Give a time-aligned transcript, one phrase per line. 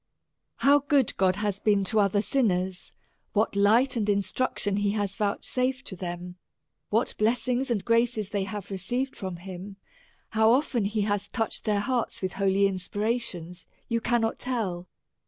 [0.55, 2.91] How good God hath been to other sinners,
[3.33, 6.37] what light and instruction he has vouchsafed to them;
[6.89, 9.75] what blessings and graces they have received from him;
[10.29, 14.87] how often he has touched their hearts with holy inspirations, you cannot tell.